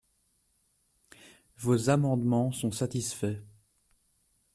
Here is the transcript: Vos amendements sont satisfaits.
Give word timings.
Vos 1.59 1.89
amendements 1.91 2.51
sont 2.51 2.71
satisfaits. 2.71 3.43